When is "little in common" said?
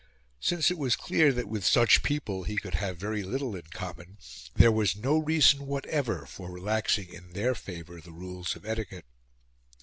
3.21-4.17